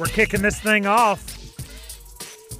We're 0.00 0.06
kicking 0.06 0.40
this 0.40 0.58
thing 0.58 0.86
off. 0.86 1.36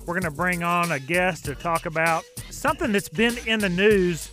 We're 0.05 0.13
going 0.13 0.31
to 0.31 0.31
bring 0.31 0.63
on 0.63 0.93
a 0.93 1.01
guest 1.01 1.47
to 1.47 1.55
talk 1.55 1.87
about 1.87 2.23
something 2.51 2.93
that's 2.93 3.09
been 3.09 3.39
in 3.47 3.61
the 3.61 3.69
news, 3.71 4.31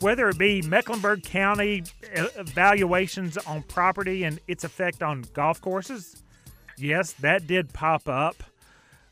whether 0.00 0.28
it 0.28 0.38
be 0.38 0.62
Mecklenburg 0.62 1.22
County 1.22 1.84
evaluations 2.02 3.38
on 3.38 3.62
property 3.62 4.24
and 4.24 4.40
its 4.48 4.64
effect 4.64 5.04
on 5.04 5.22
golf 5.34 5.60
courses. 5.60 6.24
Yes, 6.76 7.12
that 7.12 7.46
did 7.46 7.72
pop 7.72 8.08
up. 8.08 8.42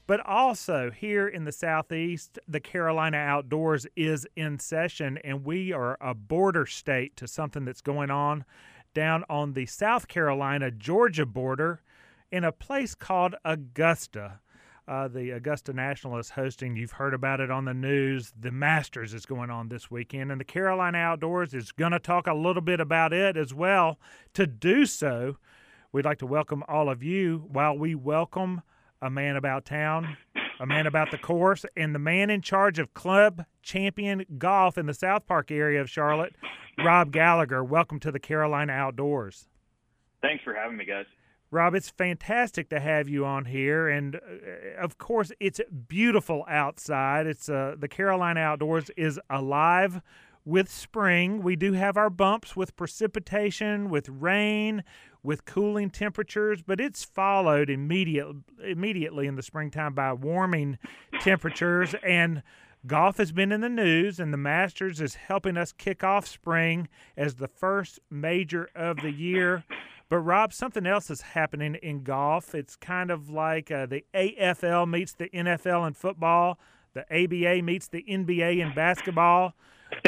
But 0.09 0.27
also 0.27 0.91
here 0.91 1.29
in 1.29 1.45
the 1.45 1.53
Southeast, 1.53 2.41
the 2.49 2.59
Carolina 2.59 3.19
Outdoors 3.19 3.87
is 3.95 4.27
in 4.35 4.59
session, 4.59 5.21
and 5.23 5.45
we 5.45 5.73
are 5.73 5.97
a 6.01 6.15
border 6.15 6.67
state 6.67 7.17
to 7.19 7.29
something 7.29 7.65
that's 7.65 7.81
going 7.81 8.11
on 8.11 8.45
down 8.93 9.23
on 9.31 9.53
the 9.53 9.67
South 9.67 10.09
Carolina 10.09 10.73
Georgia 10.73 11.27
border 11.27 11.81
in 12.31 12.45
a 12.45 12.53
place 12.53 12.95
called 12.95 13.35
Augusta. 13.45 14.41
Uh, 14.89 15.09
the 15.09 15.31
Augusta 15.31 15.73
National 15.73 16.17
is 16.19 16.31
hosting. 16.31 16.77
You've 16.77 16.93
heard 16.93 17.15
about 17.15 17.41
it 17.41 17.51
on 17.51 17.65
the 17.65 17.75
news. 17.75 18.33
The 18.39 18.53
Masters 18.53 19.15
is 19.15 19.27
going 19.27 19.51
on 19.51 19.69
this 19.69 19.91
weekend, 19.91 20.31
and 20.31 20.41
the 20.41 20.45
Carolina 20.45 20.99
Outdoors 20.99 21.55
is 21.55 21.73
going 21.73 21.93
to 21.93 21.99
talk 21.99 22.29
a 22.29 22.35
little 22.35 22.63
bit 22.63 22.79
about 22.79 23.13
it 23.13 23.37
as 23.37 23.53
well. 23.53 23.99
To 24.35 24.47
do 24.47 24.87
so, 24.87 25.39
we'd 25.91 26.05
like 26.05 26.19
to 26.19 26.27
welcome 26.27 26.63
all 26.69 26.89
of 26.89 27.03
you 27.03 27.47
while 27.49 27.77
we 27.77 27.97
welcome 27.97 28.63
a 29.03 29.11
man 29.11 29.35
about 29.35 29.65
town, 29.65 30.17
a 30.61 30.67
man 30.67 30.87
about 30.87 31.11
the 31.11 31.19
course, 31.19 31.65
and 31.77 31.93
the 31.93 31.99
man 31.99 32.31
in 32.31 32.41
charge 32.41 32.79
of 32.79 32.95
club 32.95 33.45
champion 33.63 34.25
golf 34.39 34.79
in 34.79 34.87
the 34.87 34.95
South 34.95 35.27
Park 35.27 35.51
area 35.51 35.81
of 35.81 35.91
Charlotte, 35.91 36.35
Rob 36.79 37.11
Gallagher. 37.11 37.65
Welcome 37.65 37.99
to 38.01 38.13
the 38.13 38.21
Carolina 38.21 38.73
Outdoors. 38.73 39.49
Thanks 40.23 40.45
for 40.45 40.55
having 40.55 40.77
me, 40.77 40.85
guys. 40.85 41.07
Rob, 41.51 41.75
it's 41.75 41.89
fantastic 41.89 42.69
to 42.71 42.81
have 42.81 43.09
you 43.09 43.25
on 43.25 43.45
here, 43.45 43.89
and 43.89 44.17
uh, 44.17 44.81
of 44.81 44.99
course, 44.99 45.31
it's 45.39 45.61
beautiful 45.89 46.45
outside. 46.49 47.27
It's 47.27 47.49
uh, 47.49 47.77
the 47.79 47.89
Carolina 47.89 48.41
Outdoors 48.41 48.91
is 48.97 49.21
alive 49.31 50.01
with 50.45 50.71
spring. 50.71 51.43
We 51.43 51.57
do 51.57 51.73
have 51.73 51.97
our 51.97 52.11
bumps 52.11 52.57
with 52.57 52.77
precipitation, 52.77 53.91
with 53.91 54.09
rain, 54.09 54.83
with 55.23 55.45
cooling 55.45 55.91
temperatures, 55.91 56.63
but 56.63 56.81
it's 56.81 57.05
followed 57.05 57.69
immediate, 57.69 58.29
immediately 58.65 59.27
in 59.27 59.35
the 59.35 59.43
springtime 59.43 59.95
by 59.95 60.13
warming 60.13 60.79
temperatures. 61.21 61.95
And 62.05 62.43
golf 62.87 63.19
has 63.19 63.33
been 63.33 63.51
in 63.51 63.61
the 63.61 63.69
news, 63.69 64.21
and 64.21 64.33
the 64.33 64.39
Masters 64.39 65.01
is 65.01 65.17
helping 65.17 65.57
us 65.57 65.73
kick 65.73 66.05
off 66.05 66.27
spring 66.27 66.89
as 67.17 67.35
the 67.35 67.49
first 67.49 67.99
major 68.09 68.69
of 68.75 68.99
the 68.99 69.11
year. 69.11 69.65
But 70.09 70.19
Rob, 70.19 70.53
something 70.53 70.87
else 70.87 71.11
is 71.11 71.21
happening 71.21 71.75
in 71.77 72.05
golf. 72.05 72.55
It's 72.55 72.77
kind 72.77 73.11
of 73.11 73.29
like 73.29 73.71
uh, 73.71 73.87
the 73.87 74.05
AFL 74.15 74.89
meets 74.89 75.13
the 75.13 75.29
NFL 75.31 75.87
in 75.87 75.95
football, 75.95 76.59
the 76.95 77.03
ABA 77.13 77.63
meets 77.63 77.89
the 77.89 78.05
NBA 78.09 78.61
in 78.61 78.73
basketball, 78.75 79.55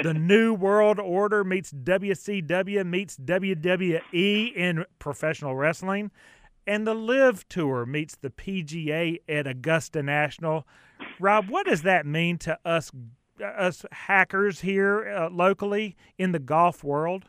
the 0.02 0.14
New 0.14 0.54
World 0.54 0.98
Order 0.98 1.44
meets 1.44 1.72
WCW 1.72 2.86
meets 2.86 3.16
WWE 3.16 4.54
in 4.54 4.84
professional 4.98 5.54
wrestling, 5.54 6.10
and 6.66 6.86
the 6.86 6.94
LIV 6.94 7.48
Tour 7.48 7.86
meets 7.86 8.16
the 8.16 8.30
PGA 8.30 9.18
at 9.28 9.46
Augusta 9.46 10.02
National. 10.02 10.66
Rob, 11.20 11.48
what 11.48 11.66
does 11.66 11.82
that 11.82 12.06
mean 12.06 12.38
to 12.38 12.58
us, 12.64 12.90
us 13.42 13.84
hackers 13.92 14.60
here 14.60 15.08
uh, 15.08 15.30
locally 15.30 15.96
in 16.18 16.32
the 16.32 16.38
golf 16.38 16.84
world? 16.84 17.24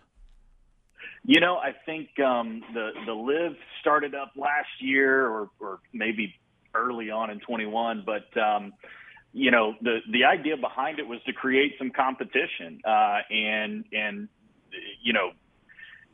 You 1.25 1.41
know, 1.41 1.57
I 1.57 1.73
think 1.85 2.17
um, 2.19 2.63
the 2.73 2.91
the 3.05 3.13
LIV 3.13 3.57
started 3.81 4.15
up 4.15 4.31
last 4.35 4.69
year, 4.79 5.27
or 5.27 5.49
or 5.59 5.79
maybe 5.93 6.33
early 6.73 7.09
on 7.09 7.29
in 7.29 7.39
21, 7.39 8.05
but 8.05 8.41
um, 8.41 8.73
you 9.33 9.51
know 9.51 9.75
the 9.81 9.99
the 10.11 10.25
idea 10.25 10.57
behind 10.57 10.99
it 10.99 11.07
was 11.07 11.19
to 11.25 11.33
create 11.33 11.73
some 11.77 11.91
competition 11.91 12.79
uh, 12.85 13.19
and 13.29 13.85
and 13.91 14.29
you 15.01 15.13
know 15.13 15.31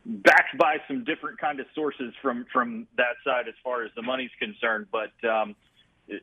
backed 0.06 0.58
by 0.58 0.78
some 0.88 1.04
different 1.04 1.40
kind 1.40 1.60
of 1.60 1.66
sources 1.76 2.14
from 2.22 2.46
from 2.52 2.88
that 2.98 3.16
side 3.24 3.48
as 3.48 3.56
far 3.64 3.84
as 3.84 3.92
the 3.96 4.02
money's 4.02 4.32
concerned, 4.40 4.88
but. 4.92 5.12
Um, 5.28 5.56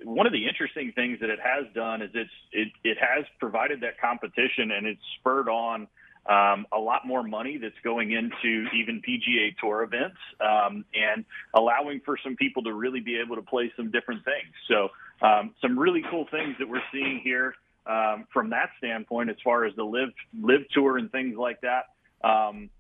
one 0.05 0.29
of 0.29 0.33
the 0.33 0.47
interesting 0.47 0.93
things 0.95 1.19
that 1.21 1.29
it 1.29 1.41
has 1.43 1.67
done 1.75 2.03
is 2.03 2.11
it's 2.15 2.31
it, 2.53 2.69
it 2.85 2.97
has 3.01 3.25
provided 3.41 3.81
that 3.81 4.01
competition 4.01 4.71
and 4.71 4.87
it's 4.87 5.03
spurred 5.19 5.49
on 5.49 5.89
um, 6.29 6.67
a 6.73 6.79
lot 6.79 7.07
more 7.07 7.23
money 7.23 7.59
that's 7.59 7.79
going 7.83 8.13
into 8.13 8.69
even 8.75 9.03
PGA 9.03 9.57
Tour 9.61 9.83
events 9.83 10.19
um, 10.41 10.85
and 10.95 11.25
allowing 11.55 12.01
for 12.05 12.17
some 12.23 12.37
people 12.37 12.63
to 12.65 12.73
really 12.73 13.01
be 13.01 13.19
able 13.19 13.37
to 13.37 13.43
play 13.43 13.73
some 13.77 13.91
different 13.91 14.25
things. 14.25 14.53
So, 14.69 14.89
um, 15.27 15.55
some 15.61 15.79
really 15.79 16.03
cool 16.11 16.27
things 16.31 16.57
that 16.59 16.69
we're 16.69 16.83
seeing 16.93 17.21
here 17.23 17.55
um, 17.87 18.27
from 18.33 18.51
that 18.51 18.71
standpoint, 18.79 19.31
as 19.31 19.37
far 19.43 19.65
as 19.65 19.75
the 19.75 19.85
LIV 19.85 20.11
LIV 20.41 20.69
tour 20.73 20.99
and 20.99 21.11
things 21.11 21.37
like 21.37 21.61
that. 21.63 21.87
Um, 22.23 22.71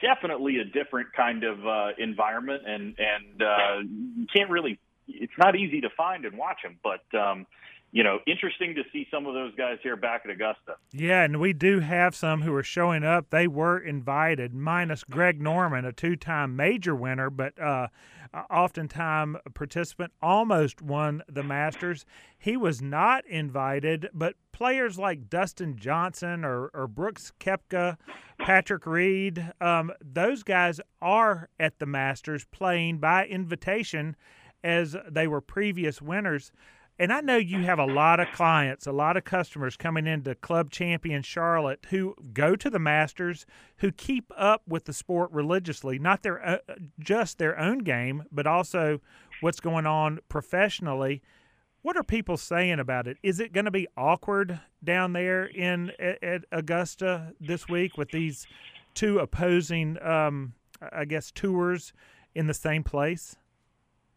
definitely 0.00 0.58
a 0.58 0.64
different 0.64 1.12
kind 1.12 1.44
of 1.44 1.66
uh, 1.66 1.88
environment, 1.98 2.62
and 2.66 2.94
and 2.98 3.42
uh, 3.42 3.80
you 3.80 4.26
can't 4.32 4.50
really. 4.50 4.78
It's 5.06 5.32
not 5.36 5.54
easy 5.54 5.82
to 5.82 5.90
find 5.90 6.24
and 6.24 6.38
watch 6.38 6.62
them, 6.62 6.78
but 6.82 7.18
um, 7.18 7.46
you 7.94 8.02
know, 8.02 8.18
interesting 8.26 8.74
to 8.74 8.82
see 8.92 9.06
some 9.08 9.24
of 9.24 9.34
those 9.34 9.54
guys 9.54 9.78
here 9.80 9.94
back 9.94 10.22
at 10.24 10.30
Augusta. 10.32 10.74
Yeah, 10.90 11.22
and 11.22 11.38
we 11.38 11.52
do 11.52 11.78
have 11.78 12.16
some 12.16 12.42
who 12.42 12.52
are 12.52 12.64
showing 12.64 13.04
up. 13.04 13.30
They 13.30 13.46
were 13.46 13.78
invited, 13.78 14.52
minus 14.52 15.04
Greg 15.04 15.40
Norman, 15.40 15.84
a 15.84 15.92
two-time 15.92 16.56
major 16.56 16.96
winner, 16.96 17.30
but 17.30 17.56
uh, 17.56 17.86
oftentimes 18.50 19.36
participant, 19.54 20.12
almost 20.20 20.82
won 20.82 21.22
the 21.28 21.44
Masters. 21.44 22.04
He 22.36 22.56
was 22.56 22.82
not 22.82 23.24
invited, 23.28 24.08
but 24.12 24.34
players 24.50 24.98
like 24.98 25.30
Dustin 25.30 25.76
Johnson 25.76 26.44
or, 26.44 26.72
or 26.74 26.88
Brooks 26.88 27.32
Koepka, 27.38 27.96
Patrick 28.40 28.86
Reed, 28.86 29.52
um, 29.60 29.92
those 30.04 30.42
guys 30.42 30.80
are 31.00 31.48
at 31.60 31.78
the 31.78 31.86
Masters 31.86 32.44
playing 32.50 32.98
by 32.98 33.24
invitation 33.24 34.16
as 34.64 34.96
they 35.08 35.28
were 35.28 35.40
previous 35.40 36.02
winners. 36.02 36.50
And 36.96 37.12
I 37.12 37.20
know 37.20 37.36
you 37.36 37.62
have 37.62 37.80
a 37.80 37.86
lot 37.86 38.20
of 38.20 38.30
clients, 38.32 38.86
a 38.86 38.92
lot 38.92 39.16
of 39.16 39.24
customers 39.24 39.76
coming 39.76 40.06
into 40.06 40.34
Club 40.36 40.70
Champion 40.70 41.22
Charlotte 41.22 41.86
who 41.90 42.14
go 42.32 42.54
to 42.54 42.70
the 42.70 42.78
Masters, 42.78 43.46
who 43.78 43.90
keep 43.90 44.30
up 44.36 44.62
with 44.68 44.84
the 44.84 44.92
sport 44.92 45.32
religiously, 45.32 45.98
not 45.98 46.22
their 46.22 46.44
uh, 46.46 46.58
just 47.00 47.38
their 47.38 47.58
own 47.58 47.78
game, 47.78 48.24
but 48.30 48.46
also 48.46 49.00
what's 49.40 49.58
going 49.58 49.86
on 49.86 50.20
professionally. 50.28 51.20
What 51.82 51.96
are 51.96 52.04
people 52.04 52.36
saying 52.36 52.78
about 52.78 53.08
it? 53.08 53.18
Is 53.24 53.40
it 53.40 53.52
going 53.52 53.66
to 53.66 53.72
be 53.72 53.88
awkward 53.96 54.60
down 54.82 55.14
there 55.14 55.44
in 55.44 55.90
at, 55.98 56.22
at 56.22 56.44
Augusta 56.52 57.32
this 57.40 57.68
week 57.68 57.98
with 57.98 58.10
these 58.12 58.46
two 58.94 59.18
opposing, 59.18 60.00
um, 60.00 60.54
I 60.92 61.04
guess, 61.06 61.32
tours 61.32 61.92
in 62.36 62.46
the 62.46 62.54
same 62.54 62.84
place? 62.84 63.36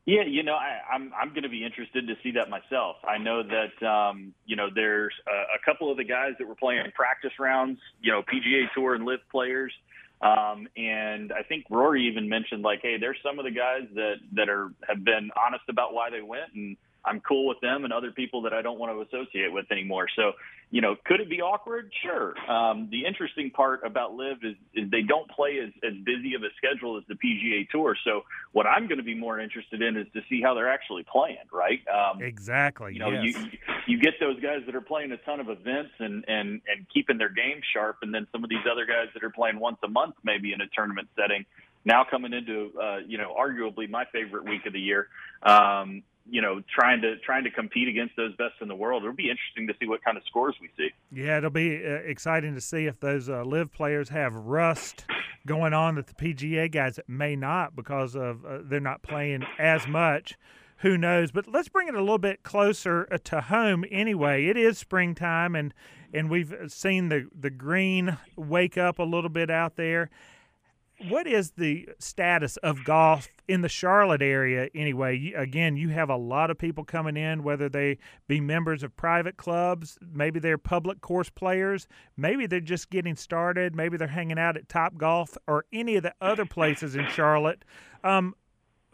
Yeah, 0.07 0.23
you 0.25 0.41
know, 0.41 0.53
I, 0.55 0.79
I'm 0.89 1.11
I'm 1.21 1.29
going 1.31 1.43
to 1.43 1.49
be 1.49 1.65
interested 1.65 2.07
to 2.07 2.13
see 2.23 2.31
that 2.31 2.49
myself. 2.49 2.95
I 3.05 3.17
know 3.17 3.43
that 3.43 3.85
um, 3.85 4.33
you 4.45 4.55
know 4.55 4.69
there's 4.73 5.13
a, 5.27 5.31
a 5.31 5.59
couple 5.65 5.91
of 5.91 5.97
the 5.97 6.05
guys 6.05 6.31
that 6.39 6.47
were 6.47 6.55
playing 6.55 6.85
practice 6.95 7.33
rounds, 7.37 7.77
you 8.01 8.13
know, 8.13 8.21
PGA 8.21 8.67
Tour 8.73 8.95
and 8.95 9.05
LIV 9.05 9.19
players, 9.29 9.73
um, 10.21 10.65
and 10.77 11.33
I 11.33 11.43
think 11.43 11.65
Rory 11.69 12.07
even 12.07 12.29
mentioned 12.29 12.63
like, 12.63 12.79
hey, 12.81 12.95
there's 12.97 13.17
some 13.21 13.37
of 13.37 13.43
the 13.43 13.51
guys 13.51 13.81
that 13.95 14.15
that 14.31 14.47
are 14.47 14.71
have 14.87 15.03
been 15.03 15.29
honest 15.45 15.65
about 15.67 15.93
why 15.93 16.09
they 16.09 16.21
went, 16.21 16.53
and 16.55 16.77
I'm 17.07 17.21
cool 17.21 17.47
with 17.47 17.59
them 17.61 17.83
and 17.83 17.93
other 17.93 18.11
people 18.11 18.41
that 18.43 18.53
I 18.53 18.61
don't 18.61 18.77
want 18.79 18.91
to 18.91 19.01
associate 19.01 19.51
with 19.51 19.71
anymore. 19.71 20.07
So, 20.15 20.33
you 20.71 20.81
know, 20.81 20.95
could 21.05 21.21
it 21.21 21.29
be 21.29 21.41
awkward? 21.41 21.91
Sure. 22.03 22.35
Um, 22.49 22.89
the 22.91 23.05
interesting 23.05 23.49
part 23.51 23.85
about 23.85 24.15
LIV 24.15 24.37
is, 24.43 24.55
is 24.73 24.91
they 24.91 25.01
don't 25.01 25.29
play 25.31 25.59
as, 25.63 25.71
as 25.83 25.93
busy 26.05 26.33
of 26.33 26.43
a 26.43 26.49
schedule 26.57 26.97
as 26.97 27.03
the 27.07 27.15
PGA 27.15 27.69
Tour. 27.69 27.95
So, 28.03 28.23
what 28.51 28.67
I'm 28.67 28.87
going 28.87 28.97
to 28.97 29.03
be 29.03 29.15
more 29.15 29.39
interested 29.39 29.81
in 29.81 29.95
is 29.95 30.07
to 30.13 30.21
see 30.29 30.41
how 30.41 30.53
they're 30.53 30.71
actually 30.71 31.03
playing, 31.03 31.37
right? 31.51 31.79
Um, 31.87 32.21
exactly. 32.21 32.93
You 32.93 32.99
know, 32.99 33.11
yes. 33.11 33.35
you 33.35 33.57
you 33.87 33.99
get 33.99 34.15
those 34.19 34.39
guys 34.39 34.63
that 34.65 34.75
are 34.75 34.81
playing 34.81 35.11
a 35.11 35.17
ton 35.17 35.39
of 35.39 35.49
events 35.49 35.91
and 35.99 36.25
and 36.27 36.61
and 36.67 36.85
keeping 36.93 37.17
their 37.17 37.29
game 37.29 37.61
sharp, 37.73 37.97
and 38.01 38.13
then 38.13 38.27
some 38.31 38.43
of 38.43 38.49
these 38.49 38.65
other 38.69 38.85
guys 38.85 39.07
that 39.13 39.23
are 39.23 39.29
playing 39.29 39.59
once 39.59 39.77
a 39.83 39.87
month, 39.87 40.15
maybe 40.23 40.53
in 40.53 40.61
a 40.61 40.67
tournament 40.75 41.07
setting. 41.15 41.45
Now 41.85 42.03
coming 42.03 42.33
into 42.33 42.71
uh, 42.79 42.97
you 43.07 43.17
know 43.17 43.33
arguably 43.39 43.89
my 43.89 44.05
favorite 44.11 44.43
week 44.43 44.65
of 44.65 44.73
the 44.73 44.79
year, 44.79 45.07
um, 45.43 46.03
you 46.29 46.41
know, 46.41 46.61
trying 46.73 47.01
to 47.01 47.17
trying 47.19 47.43
to 47.43 47.51
compete 47.51 47.87
against 47.87 48.15
those 48.15 48.35
best 48.35 48.55
in 48.61 48.67
the 48.67 48.75
world. 48.75 49.03
It'll 49.03 49.15
be 49.15 49.29
interesting 49.29 49.67
to 49.67 49.73
see 49.79 49.87
what 49.87 50.03
kind 50.03 50.17
of 50.17 50.23
scores 50.25 50.55
we 50.61 50.69
see. 50.77 50.89
Yeah, 51.11 51.37
it'll 51.37 51.49
be 51.49 51.83
uh, 51.85 51.89
exciting 52.05 52.55
to 52.55 52.61
see 52.61 52.85
if 52.85 52.99
those 52.99 53.29
uh, 53.29 53.43
LIV 53.43 53.71
players 53.71 54.09
have 54.09 54.33
rust 54.33 55.05
going 55.45 55.73
on 55.73 55.95
that 55.95 56.07
the 56.07 56.13
PGA 56.13 56.69
guys 56.71 56.99
may 57.07 57.35
not 57.35 57.75
because 57.75 58.15
of 58.15 58.45
uh, 58.45 58.59
they're 58.63 58.79
not 58.79 59.01
playing 59.01 59.43
as 59.57 59.87
much. 59.87 60.37
Who 60.81 60.97
knows? 60.97 61.31
But 61.31 61.47
let's 61.47 61.69
bring 61.69 61.87
it 61.87 61.95
a 61.95 62.01
little 62.01 62.19
bit 62.19 62.43
closer 62.43 63.07
uh, 63.11 63.17
to 63.25 63.41
home. 63.41 63.83
Anyway, 63.89 64.45
it 64.45 64.57
is 64.57 64.77
springtime, 64.77 65.55
and 65.55 65.73
and 66.13 66.29
we've 66.29 66.53
seen 66.67 67.09
the 67.09 67.27
the 67.37 67.49
green 67.49 68.17
wake 68.35 68.77
up 68.77 68.99
a 68.99 69.03
little 69.03 69.29
bit 69.29 69.49
out 69.49 69.75
there 69.75 70.09
what 71.09 71.27
is 71.27 71.51
the 71.51 71.89
status 71.99 72.57
of 72.57 72.83
golf 72.83 73.29
in 73.47 73.61
the 73.61 73.69
Charlotte 73.69 74.21
area 74.21 74.69
anyway? 74.73 75.31
Again, 75.35 75.77
you 75.77 75.89
have 75.89 76.09
a 76.09 76.15
lot 76.15 76.49
of 76.49 76.57
people 76.57 76.83
coming 76.83 77.15
in, 77.15 77.43
whether 77.43 77.69
they 77.69 77.99
be 78.27 78.41
members 78.41 78.81
of 78.81 78.95
private 78.95 79.37
clubs, 79.37 79.99
maybe 80.11 80.39
they're 80.39 80.57
public 80.57 81.01
course 81.01 81.29
players, 81.29 81.87
maybe 82.15 82.47
they're 82.47 82.59
just 82.59 82.89
getting 82.89 83.15
started, 83.15 83.75
maybe 83.75 83.97
they're 83.97 84.07
hanging 84.07 84.39
out 84.39 84.57
at 84.57 84.67
Top 84.69 84.97
Golf 84.97 85.37
or 85.47 85.65
any 85.71 85.95
of 85.95 86.03
the 86.03 86.13
other 86.19 86.45
places 86.45 86.95
in 86.95 87.07
Charlotte. 87.09 87.63
Um, 88.03 88.35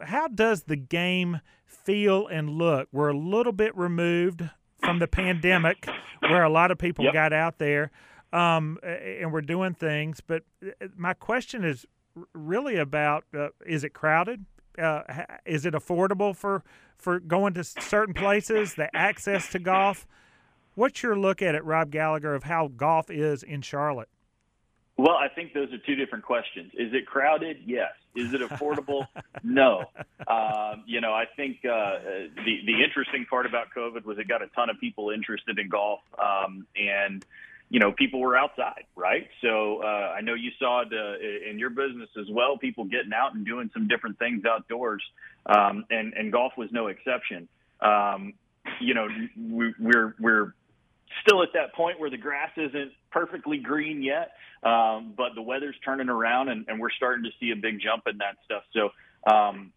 how 0.00 0.28
does 0.28 0.64
the 0.64 0.76
game 0.76 1.40
feel 1.64 2.26
and 2.26 2.50
look? 2.50 2.88
We're 2.92 3.10
a 3.10 3.18
little 3.18 3.52
bit 3.52 3.74
removed 3.76 4.48
from 4.78 4.98
the 4.98 5.08
pandemic, 5.08 5.88
where 6.20 6.42
a 6.42 6.50
lot 6.50 6.70
of 6.70 6.76
people 6.76 7.06
yep. 7.06 7.14
got 7.14 7.32
out 7.32 7.58
there 7.58 7.90
um, 8.34 8.78
and 8.82 9.32
we're 9.32 9.40
doing 9.40 9.74
things. 9.74 10.20
But 10.20 10.42
uh, 10.62 10.88
my 10.96 11.14
question 11.14 11.64
is 11.64 11.86
really 12.32 12.76
about: 12.76 13.24
uh, 13.36 13.48
Is 13.66 13.84
it 13.84 13.90
crowded? 13.94 14.44
Uh, 14.78 15.02
is 15.44 15.64
it 15.66 15.74
affordable 15.74 16.34
for 16.34 16.62
for 16.96 17.20
going 17.20 17.54
to 17.54 17.64
certain 17.64 18.14
places? 18.14 18.74
The 18.74 18.94
access 18.94 19.50
to 19.50 19.58
golf. 19.58 20.06
What's 20.74 21.02
your 21.02 21.16
look 21.16 21.40
at 21.40 21.54
it, 21.54 21.64
Rob 21.64 21.90
Gallagher, 21.90 22.34
of 22.34 22.44
how 22.44 22.68
golf 22.68 23.08
is 23.10 23.44
in 23.44 23.62
Charlotte? 23.62 24.08
Well, 24.96 25.16
I 25.16 25.28
think 25.28 25.54
those 25.54 25.72
are 25.72 25.78
two 25.78 25.96
different 25.96 26.24
questions. 26.24 26.70
Is 26.74 26.92
it 26.92 27.06
crowded? 27.06 27.58
Yes. 27.66 27.90
Is 28.14 28.32
it 28.32 28.40
affordable? 28.40 29.08
no. 29.42 29.84
Um, 30.28 30.84
you 30.86 31.00
know, 31.00 31.12
I 31.12 31.24
think 31.36 31.58
uh, 31.64 31.98
the 32.44 32.60
the 32.64 32.82
interesting 32.84 33.26
part 33.28 33.46
about 33.46 33.68
COVID 33.76 34.04
was 34.04 34.18
it 34.18 34.28
got 34.28 34.42
a 34.42 34.46
ton 34.48 34.70
of 34.70 34.78
people 34.78 35.10
interested 35.10 35.58
in 35.58 35.68
golf, 35.68 36.00
um, 36.16 36.66
and 36.76 37.24
you 37.74 37.80
know, 37.80 37.90
people 37.90 38.20
were 38.20 38.36
outside, 38.36 38.84
right? 38.94 39.26
So 39.42 39.82
uh, 39.82 40.14
I 40.16 40.20
know 40.20 40.34
you 40.34 40.52
saw 40.60 40.82
it 40.82 40.92
uh, 40.92 41.50
in 41.50 41.58
your 41.58 41.70
business 41.70 42.08
as 42.16 42.26
well. 42.30 42.56
People 42.56 42.84
getting 42.84 43.12
out 43.12 43.34
and 43.34 43.44
doing 43.44 43.68
some 43.74 43.88
different 43.88 44.16
things 44.16 44.44
outdoors, 44.44 45.02
um, 45.46 45.84
and 45.90 46.12
and 46.12 46.30
golf 46.30 46.52
was 46.56 46.68
no 46.70 46.86
exception. 46.86 47.48
Um, 47.80 48.34
you 48.80 48.94
know, 48.94 49.08
we, 49.36 49.74
we're 49.80 50.14
we're 50.20 50.54
still 51.26 51.42
at 51.42 51.48
that 51.54 51.74
point 51.74 51.98
where 51.98 52.10
the 52.10 52.16
grass 52.16 52.52
isn't 52.56 52.92
perfectly 53.10 53.58
green 53.58 54.04
yet, 54.04 54.30
um, 54.62 55.12
but 55.16 55.34
the 55.34 55.42
weather's 55.42 55.74
turning 55.84 56.08
around, 56.08 56.50
and, 56.50 56.66
and 56.68 56.78
we're 56.78 56.92
starting 56.92 57.24
to 57.24 57.30
see 57.40 57.50
a 57.50 57.56
big 57.56 57.80
jump 57.80 58.04
in 58.06 58.18
that 58.18 58.36
stuff. 58.44 58.62
So. 58.72 58.90
Um, 59.26 59.72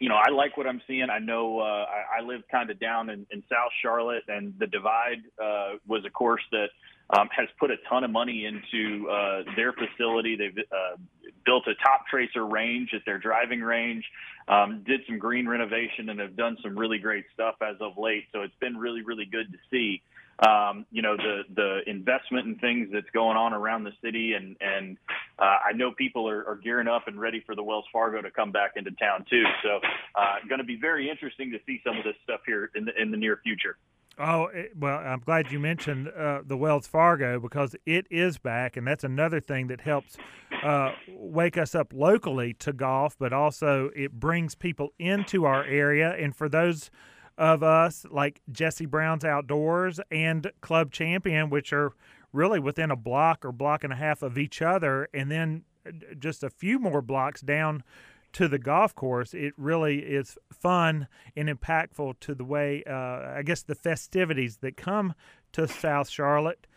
you 0.00 0.08
know, 0.08 0.16
I 0.16 0.30
like 0.30 0.56
what 0.56 0.66
I'm 0.66 0.80
seeing. 0.88 1.08
I 1.10 1.18
know 1.18 1.60
uh, 1.60 1.84
I, 1.84 2.18
I 2.18 2.24
live 2.24 2.40
kind 2.50 2.70
of 2.70 2.80
down 2.80 3.10
in, 3.10 3.26
in 3.30 3.44
South 3.50 3.70
Charlotte, 3.80 4.24
and 4.26 4.54
the 4.58 4.66
Divide 4.66 5.22
uh, 5.40 5.74
was 5.86 6.04
a 6.04 6.10
course 6.10 6.42
that 6.50 6.68
um, 7.10 7.28
has 7.34 7.48
put 7.58 7.70
a 7.70 7.76
ton 7.88 8.04
of 8.04 8.10
money 8.10 8.44
into 8.44 9.08
uh, 9.08 9.42
their 9.56 9.72
facility. 9.72 10.36
They've 10.36 10.58
uh, 10.58 10.96
built 11.44 11.64
a 11.66 11.72
Toptracer 11.72 12.50
range 12.50 12.90
at 12.94 13.02
their 13.06 13.18
driving 13.18 13.60
range, 13.60 14.04
um, 14.48 14.84
did 14.86 15.00
some 15.06 15.18
green 15.18 15.48
renovation, 15.48 16.10
and 16.10 16.20
have 16.20 16.36
done 16.36 16.58
some 16.62 16.78
really 16.78 16.98
great 16.98 17.24
stuff 17.32 17.56
as 17.62 17.76
of 17.80 17.96
late. 17.96 18.24
So 18.32 18.42
it's 18.42 18.56
been 18.60 18.76
really, 18.76 19.02
really 19.02 19.24
good 19.24 19.50
to 19.52 19.58
see. 19.70 20.02
Um, 20.46 20.86
you 20.92 21.02
know 21.02 21.16
the 21.16 21.42
the 21.56 21.80
investment 21.90 22.46
and 22.46 22.60
things 22.60 22.90
that's 22.92 23.10
going 23.12 23.36
on 23.36 23.52
around 23.52 23.82
the 23.82 23.90
city, 24.00 24.34
and 24.34 24.54
and 24.60 24.96
uh, 25.36 25.56
I 25.68 25.72
know 25.72 25.90
people 25.90 26.28
are, 26.28 26.46
are 26.46 26.54
gearing 26.54 26.86
up 26.86 27.08
and 27.08 27.18
ready 27.18 27.42
for 27.44 27.56
the 27.56 27.62
Wells 27.64 27.86
Fargo 27.92 28.22
to 28.22 28.30
come 28.30 28.52
back 28.52 28.74
into 28.76 28.92
town 28.92 29.24
too. 29.28 29.42
So, 29.64 29.80
uh, 30.14 30.36
going 30.48 30.60
to 30.60 30.64
be 30.64 30.76
very 30.76 31.10
interesting 31.10 31.50
to 31.50 31.58
see 31.66 31.80
some 31.84 31.96
of 31.96 32.04
this 32.04 32.14
stuff 32.22 32.42
here 32.46 32.70
in 32.76 32.84
the 32.84 32.92
in 33.02 33.10
the 33.10 33.16
near 33.16 33.40
future. 33.42 33.78
Oh, 34.18 34.46
eh, 34.46 34.64
well, 34.76 34.98
I'm 34.98 35.20
glad 35.20 35.52
you 35.52 35.60
mentioned 35.60 36.08
uh, 36.08 36.40
the 36.44 36.56
Wells 36.56 36.88
Fargo 36.88 37.38
because 37.38 37.76
it 37.86 38.06
is 38.10 38.36
back, 38.36 38.76
and 38.76 38.86
that's 38.86 39.04
another 39.04 39.38
thing 39.40 39.68
that 39.68 39.80
helps 39.80 40.16
uh, 40.64 40.92
wake 41.08 41.56
us 41.56 41.74
up 41.74 41.92
locally 41.92 42.52
to 42.54 42.72
golf, 42.72 43.16
but 43.18 43.32
also 43.32 43.90
it 43.94 44.12
brings 44.12 44.56
people 44.56 44.92
into 44.98 45.44
our 45.44 45.64
area. 45.64 46.16
And 46.18 46.34
for 46.34 46.48
those 46.48 46.90
of 47.36 47.62
us 47.62 48.04
like 48.10 48.40
Jesse 48.50 48.86
Brown's 48.86 49.24
Outdoors 49.24 50.00
and 50.10 50.50
Club 50.60 50.90
Champion, 50.90 51.48
which 51.48 51.72
are 51.72 51.92
really 52.32 52.58
within 52.58 52.90
a 52.90 52.96
block 52.96 53.44
or 53.44 53.52
block 53.52 53.84
and 53.84 53.92
a 53.92 53.96
half 53.96 54.22
of 54.22 54.36
each 54.36 54.60
other, 54.60 55.08
and 55.14 55.30
then 55.30 55.62
uh, 55.86 55.92
just 56.18 56.42
a 56.42 56.50
few 56.50 56.80
more 56.80 57.00
blocks 57.00 57.40
down 57.40 57.84
to 58.38 58.46
the 58.46 58.58
golf 58.58 58.94
course, 58.94 59.34
it 59.34 59.52
really 59.56 59.98
is 59.98 60.38
fun 60.52 61.08
and 61.34 61.48
impactful 61.48 62.14
to 62.20 62.36
the 62.36 62.44
way, 62.44 62.84
uh, 62.88 63.36
I 63.36 63.42
guess, 63.44 63.64
the 63.64 63.74
festivities 63.74 64.58
that 64.58 64.76
come 64.76 65.14
to 65.50 65.66
South 65.66 66.08
Charlotte. 66.08 66.68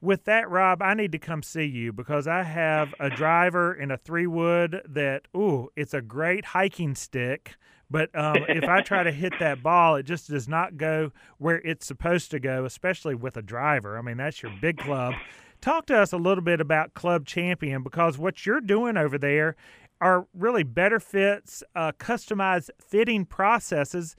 With 0.00 0.24
that, 0.24 0.48
Rob, 0.48 0.80
I 0.80 0.94
need 0.94 1.12
to 1.12 1.18
come 1.18 1.42
see 1.42 1.66
you 1.66 1.92
because 1.92 2.26
I 2.26 2.44
have 2.44 2.94
a 2.98 3.10
driver 3.10 3.74
in 3.74 3.90
a 3.90 3.98
three 3.98 4.26
wood 4.26 4.80
that, 4.88 5.28
ooh, 5.36 5.68
it's 5.76 5.92
a 5.92 6.00
great 6.00 6.46
hiking 6.46 6.94
stick. 6.94 7.56
But 7.90 8.08
um, 8.18 8.46
if 8.48 8.64
I 8.64 8.80
try 8.80 9.02
to 9.02 9.12
hit 9.12 9.34
that 9.38 9.62
ball, 9.62 9.96
it 9.96 10.04
just 10.04 10.30
does 10.30 10.48
not 10.48 10.78
go 10.78 11.12
where 11.36 11.58
it's 11.58 11.84
supposed 11.86 12.30
to 12.30 12.40
go, 12.40 12.64
especially 12.64 13.14
with 13.14 13.36
a 13.36 13.42
driver. 13.42 13.98
I 13.98 14.00
mean, 14.00 14.16
that's 14.16 14.42
your 14.42 14.52
big 14.62 14.78
club. 14.78 15.12
Talk 15.60 15.86
to 15.86 15.96
us 15.96 16.12
a 16.12 16.16
little 16.16 16.42
bit 16.42 16.60
about 16.60 16.94
Club 16.94 17.24
Champion 17.24 17.84
because 17.84 18.18
what 18.18 18.44
you're 18.44 18.60
doing 18.60 18.96
over 18.96 19.16
there 19.16 19.54
are 20.02 20.26
really 20.34 20.64
better 20.64 20.98
fits, 20.98 21.62
uh, 21.76 21.92
customized 21.92 22.70
fitting 22.78 23.24
processes 23.24 24.16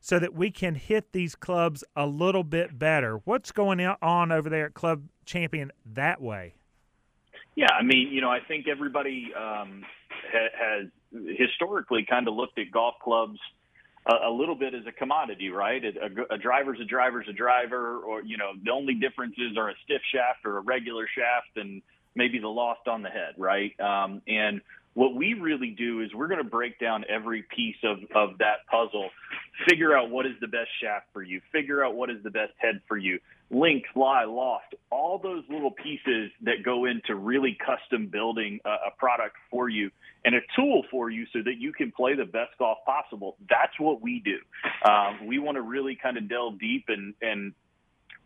so 0.00 0.18
that 0.18 0.34
we 0.34 0.50
can 0.50 0.74
hit 0.74 1.12
these 1.12 1.34
clubs 1.34 1.84
a 1.94 2.06
little 2.06 2.42
bit 2.42 2.78
better. 2.78 3.20
What's 3.24 3.52
going 3.52 3.80
on 3.80 4.32
over 4.32 4.48
there 4.48 4.66
at 4.66 4.74
Club 4.74 5.02
Champion 5.26 5.72
that 5.84 6.22
way? 6.22 6.54
Yeah, 7.54 7.68
I 7.78 7.82
mean, 7.82 8.08
you 8.12 8.22
know, 8.22 8.30
I 8.30 8.40
think 8.40 8.66
everybody 8.66 9.30
um, 9.34 9.84
ha- 10.32 10.54
has 10.58 10.88
historically 11.36 12.06
kind 12.08 12.28
of 12.28 12.34
looked 12.34 12.58
at 12.58 12.70
golf 12.70 12.94
clubs 13.02 13.38
a, 14.06 14.28
a 14.28 14.30
little 14.30 14.54
bit 14.54 14.74
as 14.74 14.86
a 14.86 14.92
commodity, 14.92 15.50
right? 15.50 15.82
A, 15.84 15.88
a, 15.88 16.34
a 16.36 16.38
driver's 16.38 16.80
a 16.80 16.84
driver's 16.84 17.26
a 17.28 17.32
driver, 17.34 17.98
or 17.98 18.22
you 18.22 18.38
know, 18.38 18.52
the 18.64 18.70
only 18.70 18.94
differences 18.94 19.56
are 19.58 19.68
a 19.68 19.74
stiff 19.84 20.00
shaft 20.14 20.46
or 20.46 20.58
a 20.58 20.60
regular 20.60 21.06
shaft, 21.14 21.56
and 21.56 21.82
maybe 22.14 22.38
the 22.38 22.48
loft 22.48 22.88
on 22.88 23.02
the 23.02 23.10
head, 23.10 23.34
right? 23.36 23.78
Um, 23.80 24.22
and 24.26 24.62
what 24.96 25.14
we 25.14 25.34
really 25.34 25.74
do 25.76 26.00
is 26.00 26.08
we're 26.14 26.26
going 26.26 26.42
to 26.42 26.50
break 26.50 26.78
down 26.80 27.04
every 27.10 27.44
piece 27.54 27.76
of, 27.84 27.98
of 28.14 28.38
that 28.38 28.66
puzzle, 28.70 29.10
figure 29.68 29.94
out 29.94 30.08
what 30.08 30.24
is 30.24 30.32
the 30.40 30.46
best 30.46 30.70
shaft 30.82 31.04
for 31.12 31.22
you, 31.22 31.38
figure 31.52 31.84
out 31.84 31.94
what 31.94 32.08
is 32.08 32.16
the 32.24 32.30
best 32.30 32.54
head 32.56 32.80
for 32.88 32.96
you, 32.96 33.18
link, 33.50 33.84
fly, 33.92 34.24
loft, 34.24 34.74
all 34.90 35.18
those 35.22 35.44
little 35.50 35.70
pieces 35.70 36.30
that 36.40 36.62
go 36.64 36.86
into 36.86 37.14
really 37.14 37.58
custom 37.60 38.06
building 38.06 38.58
a, 38.64 38.70
a 38.70 38.90
product 38.96 39.36
for 39.50 39.68
you 39.68 39.90
and 40.24 40.34
a 40.34 40.40
tool 40.56 40.82
for 40.90 41.10
you 41.10 41.26
so 41.30 41.40
that 41.44 41.58
you 41.58 41.74
can 41.74 41.92
play 41.92 42.14
the 42.14 42.24
best 42.24 42.56
golf 42.58 42.78
possible. 42.86 43.36
That's 43.50 43.78
what 43.78 44.00
we 44.00 44.22
do. 44.24 44.38
Um, 44.90 45.26
we 45.26 45.38
want 45.38 45.56
to 45.56 45.62
really 45.62 45.98
kind 46.02 46.16
of 46.16 46.26
delve 46.26 46.58
deep 46.58 46.86
and, 46.88 47.12
and 47.20 47.52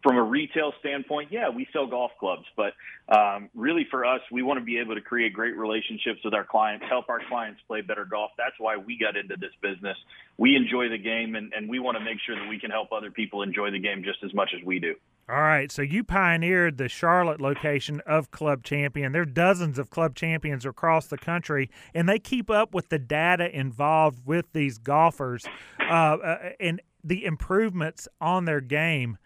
from 0.03 0.17
a 0.17 0.23
retail 0.23 0.73
standpoint, 0.81 1.31
yeah, 1.31 1.49
we 1.49 1.67
sell 1.73 1.87
golf 1.87 2.13
clubs, 2.19 2.45
but 2.57 2.73
um, 3.15 3.51
really 3.55 3.87
for 3.91 4.05
us, 4.05 4.21
we 4.33 4.43
want 4.43 4.59
to 4.59 4.65
be 4.65 4.79
able 4.79 4.95
to 4.95 5.01
create 5.01 5.33
great 5.33 5.57
relationships 5.57 6.21
with 6.25 6.33
our 6.33 6.45
clients, 6.45 6.85
help 6.89 7.09
our 7.09 7.21
clients 7.29 7.61
play 7.69 7.83
better 7.83 8.05
golf. 8.05 8.31
That's 8.39 8.55
why 8.59 8.77
we 8.77 8.99
got 8.99 9.17
into 9.17 9.37
this 9.37 9.53
business. 9.61 9.97
We 10.39 10.57
enjoy 10.57 10.89
the 10.89 10.99
game, 10.99 11.35
and, 11.35 11.53
and 11.53 11.69
we 11.69 11.81
want 11.81 11.99
to 11.99 12.05
make 12.05 12.19
sure 12.25 12.35
that 12.37 12.49
we 12.49 12.59
can 12.59 12.71
help 12.71 12.93
other 12.93 13.11
people 13.11 13.43
enjoy 13.43 13.71
the 13.71 13.79
game 13.79 14.03
just 14.03 14.25
as 14.25 14.33
much 14.33 14.51
as 14.59 14.65
we 14.65 14.79
do. 14.79 14.95
All 15.29 15.43
right, 15.43 15.71
so 15.71 15.83
you 15.83 16.03
pioneered 16.03 16.79
the 16.79 16.89
Charlotte 16.89 17.41
location 17.41 18.01
of 18.07 18.31
Club 18.31 18.65
Champion. 18.65 19.13
There 19.13 19.23
are 19.23 19.27
dozens 19.27 19.79
of 19.79 19.91
Club 19.91 20.17
Champions 20.17 20.65
across 20.67 21.07
the 21.07 21.19
country, 21.19 21.71
and 21.95 22.09
they 22.09 22.19
keep 22.19 22.51
up 22.51 22.75
with 22.75 22.89
the 22.89 22.99
data 22.99 23.55
involved 23.57 24.27
with 24.27 24.47
these 24.53 24.79
golfers 24.79 25.45
uh, 25.79 25.93
uh, 25.93 26.51
and 26.59 26.81
the 27.05 27.25
improvements 27.25 28.09
on 28.21 28.45
their 28.45 28.61
game 28.61 29.19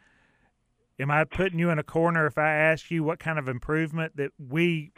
am 0.98 1.10
I 1.10 1.24
putting 1.24 1.58
you 1.58 1.70
in 1.70 1.78
a 1.78 1.82
corner 1.82 2.26
if 2.26 2.38
I 2.38 2.50
ask 2.50 2.90
you 2.90 3.04
what 3.04 3.18
kind 3.18 3.38
of 3.38 3.48
improvement 3.48 4.16
that 4.16 4.32
we? 4.38 4.92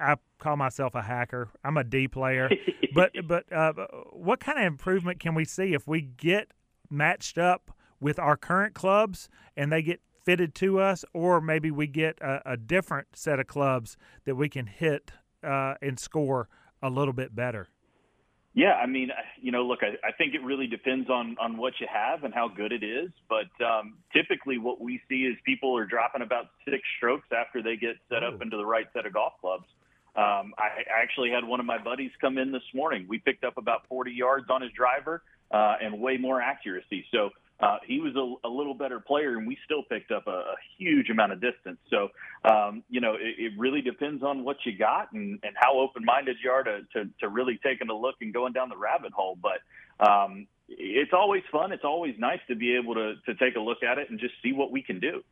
I 0.00 0.16
call 0.38 0.56
myself 0.56 0.94
a 0.94 1.02
hacker. 1.02 1.50
I'm 1.64 1.76
a 1.76 1.84
D 1.84 2.08
player, 2.08 2.50
but 2.94 3.12
but 3.26 3.50
uh, 3.52 3.72
what 4.12 4.40
kind 4.40 4.58
of 4.58 4.64
improvement 4.64 5.20
can 5.20 5.34
we 5.34 5.44
see 5.44 5.74
if 5.74 5.86
we 5.86 6.00
get 6.02 6.52
matched 6.90 7.38
up 7.38 7.70
with 8.00 8.18
our 8.18 8.36
current 8.36 8.74
clubs 8.74 9.28
and 9.56 9.72
they 9.72 9.82
get 9.82 10.00
fitted 10.24 10.54
to 10.54 10.80
us, 10.80 11.04
or 11.12 11.40
maybe 11.40 11.70
we 11.70 11.86
get 11.86 12.18
a, 12.20 12.52
a 12.52 12.56
different 12.56 13.08
set 13.14 13.38
of 13.38 13.46
clubs 13.46 13.96
that 14.24 14.34
we 14.34 14.48
can 14.48 14.66
hit 14.66 15.12
uh, 15.42 15.74
and 15.82 15.98
score 15.98 16.48
a 16.82 16.88
little 16.88 17.12
bit 17.12 17.34
better? 17.34 17.68
Yeah, 18.54 18.74
I 18.74 18.86
mean, 18.86 19.10
you 19.42 19.50
know, 19.50 19.64
look, 19.66 19.80
I, 19.82 20.06
I 20.06 20.12
think 20.12 20.34
it 20.34 20.42
really 20.42 20.68
depends 20.68 21.10
on 21.10 21.36
on 21.40 21.56
what 21.56 21.74
you 21.80 21.88
have 21.92 22.22
and 22.22 22.32
how 22.32 22.46
good 22.48 22.70
it 22.70 22.84
is. 22.84 23.10
But 23.28 23.50
um, 23.64 23.94
typically, 24.12 24.58
what 24.58 24.80
we 24.80 25.00
see 25.08 25.22
is 25.24 25.36
people 25.44 25.76
are 25.76 25.84
dropping 25.84 26.22
about 26.22 26.46
six 26.64 26.82
strokes 26.96 27.26
after 27.36 27.62
they 27.62 27.76
get 27.76 27.96
set 28.08 28.22
up 28.22 28.40
into 28.40 28.56
the 28.56 28.64
right 28.64 28.86
set 28.92 29.06
of 29.06 29.12
golf 29.12 29.32
clubs. 29.40 29.64
Um, 30.16 30.54
I 30.56 30.86
actually 30.88 31.30
had 31.30 31.44
one 31.44 31.58
of 31.58 31.66
my 31.66 31.82
buddies 31.82 32.12
come 32.20 32.38
in 32.38 32.52
this 32.52 32.62
morning. 32.72 33.06
We 33.08 33.18
picked 33.18 33.42
up 33.42 33.58
about 33.58 33.88
40 33.88 34.12
yards 34.12 34.46
on 34.48 34.62
his 34.62 34.70
driver 34.70 35.22
uh, 35.50 35.74
and 35.82 36.00
way 36.00 36.16
more 36.16 36.40
accuracy. 36.40 37.04
So 37.10 37.30
uh, 37.64 37.78
he 37.86 37.98
was 37.98 38.14
a, 38.14 38.46
a, 38.46 38.50
little 38.50 38.74
better 38.74 39.00
player, 39.00 39.38
and 39.38 39.46
we 39.46 39.56
still 39.64 39.82
picked 39.88 40.10
up 40.10 40.26
a, 40.26 40.30
a 40.30 40.54
huge 40.76 41.08
amount 41.08 41.32
of 41.32 41.40
distance. 41.40 41.78
So, 41.88 42.08
um, 42.44 42.82
you 42.90 43.00
know, 43.00 43.14
it, 43.14 43.36
it, 43.38 43.52
really 43.56 43.80
depends 43.80 44.22
on 44.22 44.44
what 44.44 44.58
you 44.66 44.76
got 44.76 45.12
and, 45.12 45.38
and 45.42 45.56
how 45.56 45.78
open-minded 45.78 46.36
you 46.44 46.50
are 46.50 46.62
to, 46.62 46.80
to, 46.92 47.08
to 47.20 47.28
really 47.28 47.58
taking 47.64 47.88
a 47.88 47.94
look 47.94 48.16
and 48.20 48.34
going 48.34 48.52
down 48.52 48.68
the 48.68 48.76
rabbit 48.76 49.12
hole. 49.12 49.38
But 49.40 50.06
um, 50.06 50.46
it's 50.68 51.12
always 51.14 51.42
fun. 51.50 51.72
It's 51.72 51.84
always 51.84 52.14
nice 52.18 52.40
to 52.48 52.54
be 52.54 52.76
able 52.76 52.94
to, 52.96 53.14
to 53.24 53.34
take 53.36 53.56
a 53.56 53.60
look 53.60 53.82
at 53.82 53.96
it 53.96 54.10
and 54.10 54.20
just 54.20 54.34
see 54.42 54.52
what 54.52 54.70
we 54.70 54.82
can 54.82 55.00
do. 55.00 55.22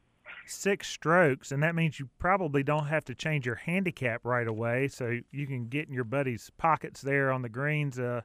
Six 0.47 0.89
strokes, 0.89 1.53
and 1.53 1.63
that 1.63 1.75
means 1.75 2.01
you 2.01 2.09
probably 2.19 2.63
don't 2.63 2.87
have 2.87 3.05
to 3.07 3.15
change 3.15 3.45
your 3.45 3.57
handicap 3.57 4.23
right 4.25 4.47
away, 4.47 4.89
so 4.89 5.19
you 5.31 5.47
can 5.47 5.67
get 5.67 5.87
in 5.87 5.93
your 5.93 6.05
buddy's 6.05 6.51
pockets 6.57 7.03
there 7.03 7.31
on 7.31 7.43
the 7.43 7.51
greens. 7.51 7.99
Uh, 7.99 8.23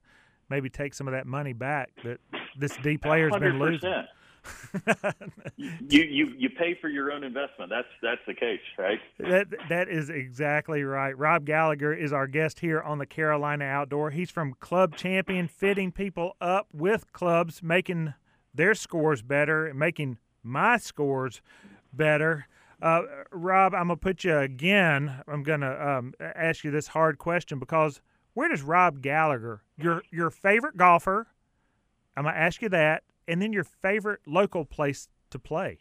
maybe 0.50 0.70
take 0.70 0.94
some 0.94 1.10
of 1.10 1.12
that 1.12 1.28
money 1.28 1.52
back 1.52 1.90
that 2.06 2.20
this 2.58 2.76
D 2.78 2.98
player's 2.98 3.34
100%. 3.34 3.40
been 3.40 3.60
losing. 3.60 4.04
you 5.58 6.04
you 6.04 6.34
you 6.38 6.50
pay 6.50 6.78
for 6.80 6.90
your 6.90 7.12
own 7.12 7.24
investment. 7.24 7.70
That's 7.70 7.88
that's 8.02 8.22
the 8.28 8.34
case, 8.34 8.62
right? 8.78 9.00
That 9.20 9.48
that 9.70 9.90
is 9.90 10.10
exactly 10.10 10.84
right. 10.84 11.18
Rob 11.18 11.46
Gallagher 11.46 11.94
is 11.94 12.14
our 12.14 12.28
guest 12.28 12.60
here 12.60 12.82
on 12.82 12.98
the 12.98 13.06
Carolina 13.06 13.66
Outdoor. 13.66 14.12
He's 14.12 14.32
from 14.32 14.54
Club 14.60 14.96
Champion, 14.96 15.48
fitting 15.48 15.92
people 15.92 16.36
up 16.40 16.68
with 16.74 17.12
clubs, 17.12 17.62
making 17.62 18.14
their 18.54 18.74
scores 18.74 19.22
better, 19.22 19.74
making 19.74 20.18
my 20.44 20.78
scores 20.78 21.42
better. 21.94 22.48
Uh, 22.82 23.02
Rob, 23.32 23.74
I'm 23.74 23.88
gonna 23.88 23.98
put 23.98 24.24
you 24.24 24.38
again. 24.38 25.22
I'm 25.28 25.44
gonna 25.44 25.74
um, 25.74 26.14
ask 26.20 26.64
you 26.64 26.72
this 26.72 26.88
hard 26.88 27.18
question 27.18 27.60
because 27.60 28.02
where 28.34 28.50
does 28.50 28.62
Rob 28.62 29.02
Gallagher, 29.02 29.64
your 29.78 30.04
your 30.12 30.30
favorite 30.30 30.78
golfer? 30.78 31.28
I'm 32.18 32.24
gonna 32.24 32.36
ask 32.36 32.64
you 32.64 32.70
that, 32.70 33.04
and 33.28 33.40
then 33.40 33.54
your 33.54 33.64
favorite 33.64 34.22
local 34.26 34.66
place 34.66 35.08
to 35.30 35.38
play. 35.38 35.78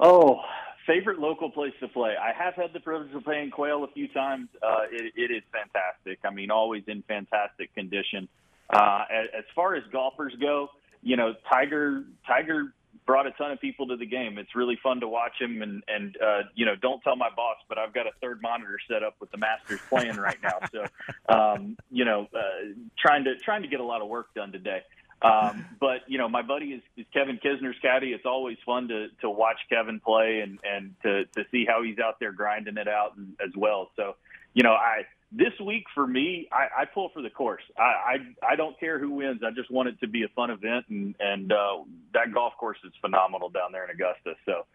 Oh, 0.00 0.40
favorite 0.86 1.18
local 1.18 1.50
place 1.50 1.74
to 1.80 1.88
play. 1.88 2.14
I 2.18 2.32
have 2.32 2.54
had 2.54 2.72
the 2.72 2.80
privilege 2.80 3.14
of 3.14 3.22
playing 3.22 3.50
Quail 3.50 3.84
a 3.84 3.88
few 3.88 4.08
times. 4.08 4.48
Uh, 4.62 4.84
it, 4.90 5.12
it 5.14 5.30
is 5.30 5.42
fantastic. 5.52 6.20
I 6.24 6.30
mean, 6.30 6.50
always 6.50 6.84
in 6.88 7.02
fantastic 7.02 7.74
condition. 7.74 8.28
Uh, 8.70 9.04
as, 9.10 9.26
as 9.36 9.44
far 9.54 9.74
as 9.74 9.82
golfers 9.92 10.32
go, 10.40 10.68
you 11.02 11.16
know, 11.16 11.34
Tiger 11.52 12.04
Tiger 12.26 12.72
brought 13.10 13.26
a 13.26 13.32
ton 13.32 13.50
of 13.50 13.60
people 13.60 13.88
to 13.88 13.96
the 13.96 14.06
game. 14.06 14.38
It's 14.38 14.54
really 14.54 14.78
fun 14.80 15.00
to 15.00 15.08
watch 15.08 15.32
him, 15.40 15.62
and 15.62 15.82
and 15.88 16.16
uh, 16.24 16.42
you 16.54 16.64
know, 16.64 16.76
don't 16.76 17.02
tell 17.02 17.16
my 17.16 17.28
boss, 17.34 17.56
but 17.68 17.76
I've 17.76 17.92
got 17.92 18.06
a 18.06 18.12
third 18.22 18.40
monitor 18.40 18.78
set 18.88 19.02
up 19.02 19.16
with 19.20 19.32
the 19.32 19.36
Masters 19.36 19.80
playing 19.88 20.14
right 20.14 20.38
now. 20.40 20.60
So, 20.70 20.84
um, 21.28 21.76
you 21.90 22.04
know, 22.04 22.28
uh, 22.32 22.70
trying 22.96 23.24
to 23.24 23.34
trying 23.38 23.62
to 23.62 23.68
get 23.68 23.80
a 23.80 23.84
lot 23.84 24.00
of 24.00 24.06
work 24.06 24.32
done 24.34 24.52
today. 24.52 24.82
Um, 25.22 25.66
but 25.80 26.02
you 26.06 26.18
know, 26.18 26.28
my 26.28 26.42
buddy 26.42 26.66
is, 26.66 26.82
is 26.96 27.04
Kevin 27.12 27.40
Kisner's 27.44 27.76
caddy. 27.82 28.12
It's 28.12 28.26
always 28.26 28.58
fun 28.64 28.86
to 28.88 29.08
to 29.22 29.28
watch 29.28 29.58
Kevin 29.68 29.98
play 29.98 30.42
and 30.44 30.60
and 30.62 30.94
to 31.02 31.24
to 31.34 31.44
see 31.50 31.64
how 31.66 31.82
he's 31.82 31.98
out 31.98 32.20
there 32.20 32.30
grinding 32.30 32.76
it 32.76 32.86
out 32.86 33.14
as 33.44 33.50
well. 33.56 33.90
So, 33.96 34.14
you 34.54 34.62
know, 34.62 34.72
I 34.72 35.02
this 35.32 35.52
week 35.64 35.84
for 35.94 36.06
me, 36.06 36.48
I, 36.52 36.82
I 36.82 36.84
pull 36.84 37.10
for 37.14 37.22
the 37.22 37.30
course. 37.30 37.62
I, 37.78 37.82
I 37.82 38.52
I 38.52 38.56
don't 38.56 38.78
care 38.80 38.98
who 38.98 39.12
wins. 39.12 39.40
I 39.46 39.50
just 39.50 39.70
want 39.70 39.88
it 39.88 40.00
to 40.00 40.08
be 40.08 40.24
a 40.24 40.28
fun 40.34 40.50
event, 40.50 40.86
and 40.88 41.14
and 41.20 41.52
uh, 41.52 41.84
that 42.14 42.34
golf 42.34 42.54
course 42.58 42.78
is 42.84 42.92
phenomenal 43.00 43.48
down 43.48 43.72
there 43.72 43.84
in 43.84 43.90
Augusta. 43.90 44.34
So 44.44 44.66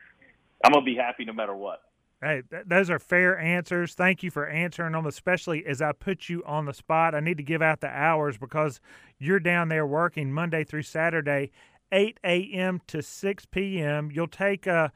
I'm 0.64 0.72
gonna 0.72 0.86
be 0.86 0.96
happy 0.96 1.26
no 1.26 1.34
matter 1.34 1.56
what. 1.56 1.82
Hey, 2.22 2.42
th- 2.50 2.64
those 2.66 2.90
are 2.90 3.00
fair 3.00 3.38
answers. 3.38 3.94
Thank 3.94 4.24
you 4.24 4.32
for 4.32 4.48
answering 4.48 4.94
them, 4.94 5.06
especially 5.06 5.66
as 5.66 5.82
I 5.82 5.92
put 5.92 6.30
you 6.30 6.42
on 6.46 6.66
the 6.66 6.74
spot. 6.74 7.14
I 7.14 7.20
need 7.20 7.38
to 7.38 7.44
give 7.44 7.62
out 7.62 7.82
the 7.82 7.90
hours 7.90 8.38
because 8.38 8.80
you're 9.20 9.42
down 9.42 9.68
there 9.68 9.86
working 9.86 10.32
Monday 10.32 10.64
through 10.64 10.84
Saturday, 10.84 11.52
8 11.92 12.20
a.m. 12.24 12.82
to 12.88 13.02
6 13.02 13.46
p.m. 13.48 14.10
You'll 14.12 14.28
take 14.28 14.66
a 14.66 14.74
uh, 14.74 14.88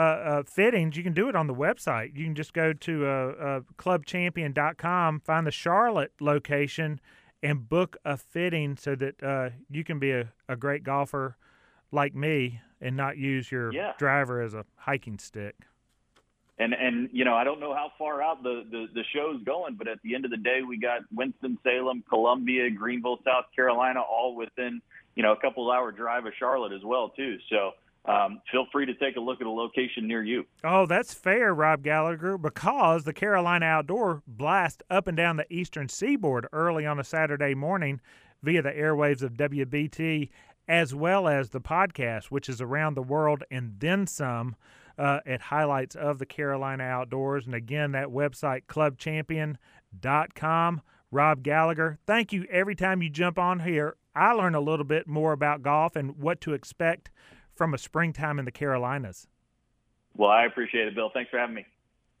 uh, 0.00 0.42
fittings, 0.44 0.96
you 0.96 1.02
can 1.02 1.12
do 1.12 1.28
it 1.28 1.36
on 1.36 1.46
the 1.46 1.54
website. 1.54 2.16
You 2.16 2.24
can 2.24 2.34
just 2.34 2.52
go 2.52 2.72
to 2.72 3.06
uh, 3.06 3.08
uh, 3.10 3.60
clubchampion.com, 3.76 5.20
find 5.20 5.46
the 5.46 5.50
Charlotte 5.50 6.12
location, 6.20 7.00
and 7.42 7.68
book 7.68 7.96
a 8.04 8.16
fitting 8.16 8.76
so 8.76 8.94
that 8.94 9.22
uh, 9.22 9.50
you 9.70 9.84
can 9.84 9.98
be 9.98 10.12
a, 10.12 10.32
a 10.48 10.56
great 10.56 10.84
golfer 10.84 11.36
like 11.90 12.14
me 12.14 12.60
and 12.80 12.96
not 12.96 13.16
use 13.16 13.50
your 13.50 13.72
yeah. 13.72 13.92
driver 13.98 14.40
as 14.40 14.54
a 14.54 14.64
hiking 14.76 15.18
stick. 15.18 15.54
And 16.60 16.74
and 16.74 17.08
you 17.12 17.24
know 17.24 17.34
I 17.34 17.44
don't 17.44 17.60
know 17.60 17.72
how 17.72 17.92
far 17.96 18.20
out 18.20 18.42
the, 18.42 18.64
the 18.68 18.86
the 18.92 19.04
show's 19.14 19.40
going, 19.44 19.76
but 19.76 19.86
at 19.86 19.98
the 20.02 20.16
end 20.16 20.24
of 20.24 20.32
the 20.32 20.36
day, 20.36 20.62
we 20.66 20.76
got 20.76 21.02
Winston 21.14 21.56
Salem, 21.62 22.02
Columbia, 22.08 22.68
Greenville, 22.70 23.20
South 23.24 23.44
Carolina, 23.54 24.00
all 24.00 24.34
within 24.34 24.82
you 25.14 25.22
know 25.22 25.30
a 25.30 25.36
couple 25.36 25.70
hour 25.70 25.92
drive 25.92 26.26
of 26.26 26.32
Charlotte 26.36 26.72
as 26.72 26.82
well 26.82 27.10
too. 27.10 27.36
So 27.48 27.74
um, 28.08 28.40
feel 28.50 28.66
free 28.72 28.86
to 28.86 28.94
take 28.94 29.16
a 29.16 29.20
look 29.20 29.40
at 29.40 29.46
a 29.46 29.50
location 29.50 30.08
near 30.08 30.24
you. 30.24 30.46
Oh, 30.64 30.86
that's 30.86 31.12
fair, 31.12 31.54
Rob 31.54 31.82
Gallagher, 31.82 32.38
because 32.38 33.04
the 33.04 33.12
Carolina 33.12 33.66
Outdoor 33.66 34.22
blast 34.26 34.82
up 34.88 35.06
and 35.06 35.16
down 35.16 35.36
the 35.36 35.52
eastern 35.52 35.90
seaboard 35.90 36.46
early 36.52 36.86
on 36.86 36.98
a 36.98 37.04
Saturday 37.04 37.54
morning 37.54 38.00
via 38.42 38.62
the 38.62 38.70
airwaves 38.70 39.22
of 39.22 39.34
WBT, 39.34 40.30
as 40.66 40.94
well 40.94 41.28
as 41.28 41.50
the 41.50 41.60
podcast, 41.60 42.26
which 42.26 42.48
is 42.48 42.62
around 42.62 42.94
the 42.94 43.02
world 43.02 43.44
and 43.50 43.74
then 43.78 44.06
some. 44.06 44.56
Uh, 44.96 45.20
at 45.26 45.42
highlights 45.42 45.94
of 45.94 46.18
the 46.18 46.26
Carolina 46.26 46.82
Outdoors. 46.82 47.46
And 47.46 47.54
again, 47.54 47.92
that 47.92 48.08
website, 48.08 48.62
clubchampion.com. 48.66 50.82
Rob 51.12 51.42
Gallagher, 51.44 51.98
thank 52.04 52.32
you 52.32 52.44
every 52.50 52.74
time 52.74 53.00
you 53.00 53.08
jump 53.08 53.38
on 53.38 53.60
here. 53.60 53.94
I 54.16 54.32
learn 54.32 54.56
a 54.56 54.60
little 54.60 54.84
bit 54.84 55.06
more 55.06 55.32
about 55.32 55.62
golf 55.62 55.94
and 55.94 56.18
what 56.18 56.40
to 56.40 56.52
expect 56.52 57.12
from 57.58 57.74
a 57.74 57.78
springtime 57.78 58.38
in 58.38 58.44
the 58.44 58.52
Carolinas. 58.52 59.26
Well, 60.16 60.30
I 60.30 60.44
appreciate 60.44 60.86
it, 60.86 60.94
Bill. 60.94 61.10
Thanks 61.12 61.30
for 61.30 61.38
having 61.38 61.56
me. 61.56 61.66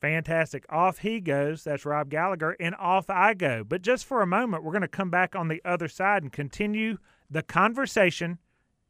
Fantastic. 0.00 0.64
Off 0.68 0.98
he 0.98 1.20
goes. 1.20 1.64
That's 1.64 1.86
Rob 1.86 2.10
Gallagher. 2.10 2.56
And 2.60 2.74
off 2.74 3.08
I 3.08 3.34
go. 3.34 3.64
But 3.64 3.82
just 3.82 4.04
for 4.04 4.20
a 4.20 4.26
moment, 4.26 4.62
we're 4.62 4.72
going 4.72 4.82
to 4.82 4.88
come 4.88 5.10
back 5.10 5.34
on 5.34 5.48
the 5.48 5.62
other 5.64 5.88
side 5.88 6.22
and 6.22 6.32
continue 6.32 6.98
the 7.30 7.42
conversation. 7.42 8.38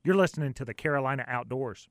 You're 0.04 0.16
listening 0.16 0.54
to 0.54 0.64
the 0.64 0.74
Carolina 0.74 1.24
Outdoors. 1.28 1.88